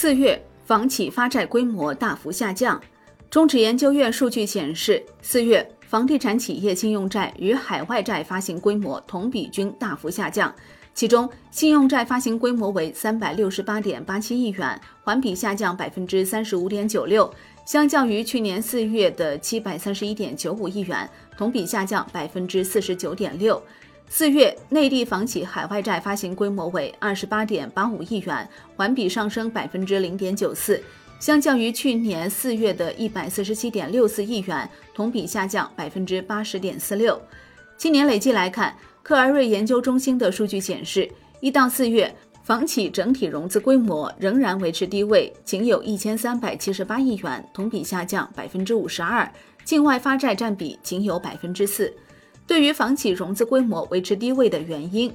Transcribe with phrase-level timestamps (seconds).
[0.00, 2.80] 四月，房企发债规模大幅下降。
[3.28, 10.54] 中指研究院数据显示，四月房地产企业信用债与海外债发行规模同比均大幅下降。
[10.94, 17.28] 其中，信用债发行规模为三百六十八点八七亿元，环比下降百分之三十五点九六，
[17.66, 23.60] 相较于去年四月的七百三十一点九五亿元，同比下降百分之四十九点六。
[24.10, 30.82] 四月内地房企海外债发行规模为二十八点八五亿元，环比上升百分之零点九四，
[31.20, 37.20] 相较于去年四月的一百四十七点六四亿元，同比下降百分之八十点四六。
[37.76, 38.74] 今年累计来看。
[39.00, 49.26] 克而瑞研究中心的数据显示，一到四月，房企整体融资规模仍然维持低位，仅有一千三百七十八亿元，同比下降百分之五十二，
[49.64, 51.90] 境外发债占比仅有百分之四。
[52.48, 55.12] 对于房企融资规模维持低位的原因，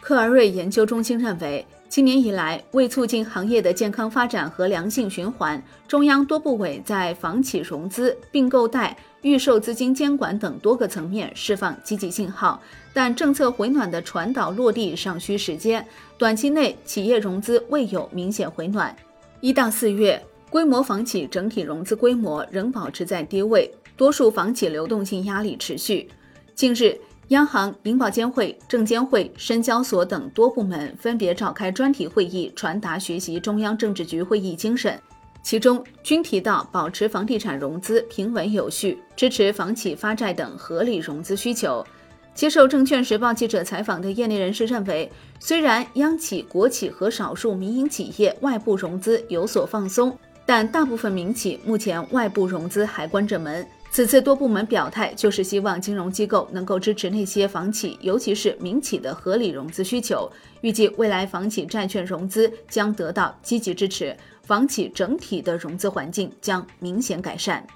[0.00, 1.66] 克而瑞研究中心认为。
[1.88, 12.60] 今年以来，为促进行业的健康发展和良性循环，中央多部委在房企融资、并购贷、预售资金监管等多个层面释放积极信号，
[12.92, 15.84] 但政策回暖的传导落地尚需时间，
[16.18, 18.94] 短期内企业融资未有明显回暖。
[19.40, 26.08] 一到四月，规模房企整体融资规模仍保持在低位，多数房企流动性压力持续。
[26.56, 26.98] 近日。
[27.28, 34.98] 央行、银保监会、证监会、深交所等多部门分别召开专题会议，传达学习中央政治局会议精神，
[35.42, 41.84] 其中均提到保持房地产融资平稳有序，支持房企发债等合理融资需求。
[42.32, 50.16] 接受证券时报记者采访的业内人士认为，虽然央企、国企和少数民营企业外部融资有所放松，
[50.46, 53.66] 但大部分民企目前外部融资还关着门。
[53.90, 60.30] 此次多部门表态，就是希望金融机构能够支持那些房企，尤其是民企的合理融资需求。
[60.60, 67.66] 预计未来房企债券融资将得到积极支持，房企整体的融资环境将明显改善。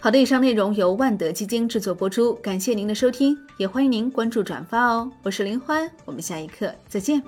[0.00, 5.10] 好的，以上内容由万德基金制作播出，感谢您的收听，也欢迎您关注转发哦。
[5.22, 7.22] 我是林欢，我们下一课再见。